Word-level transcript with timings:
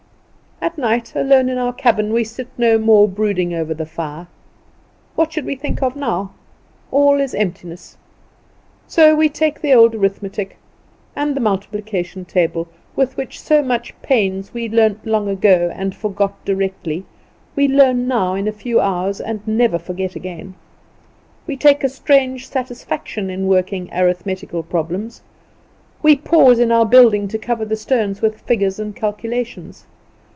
At 0.63 0.77
night, 0.77 1.13
alone 1.15 1.49
in 1.49 1.57
our 1.57 1.73
cabin, 1.73 2.13
we 2.13 2.23
sit 2.23 2.47
no 2.55 2.77
more 2.77 3.07
brooding 3.07 3.51
over 3.51 3.73
the 3.73 3.85
fire. 3.87 4.27
What 5.15 5.33
should 5.33 5.45
we 5.45 5.55
think 5.55 5.81
of 5.81 5.95
now? 5.95 6.33
All 6.91 7.19
is 7.19 7.33
emptiness. 7.33 7.97
So 8.85 9.15
we 9.15 9.27
take 9.27 9.59
the 9.59 9.73
old 9.73 9.95
arithmetic; 9.95 10.57
and 11.15 11.35
the 11.35 11.39
multiplication 11.41 12.25
table, 12.25 12.67
which 12.93 13.17
with 13.17 13.33
so 13.33 13.63
much 13.63 13.99
pains 14.03 14.53
we 14.53 14.69
learnt 14.69 15.03
long 15.03 15.27
ago 15.29 15.71
and 15.75 15.95
forgot 15.95 16.45
directly, 16.45 17.05
we 17.55 17.67
learn 17.67 18.07
now 18.07 18.35
in 18.35 18.47
a 18.47 18.51
few 18.53 18.79
hours, 18.79 19.19
and 19.19 19.41
never 19.47 19.79
forget 19.79 20.15
again. 20.15 20.53
We 21.47 21.57
take 21.57 21.83
a 21.83 21.89
strange 21.89 22.47
satisfaction 22.47 23.31
in 23.31 23.47
working 23.47 23.89
arithmetical 23.91 24.61
problems. 24.61 25.23
We 26.03 26.15
pause 26.17 26.59
in 26.59 26.71
our 26.71 26.85
building 26.85 27.27
to 27.29 27.39
cover 27.39 27.65
the 27.65 27.75
stones 27.75 28.21
with 28.21 28.41
figures 28.41 28.77
and 28.77 28.95
calculations. 28.95 29.87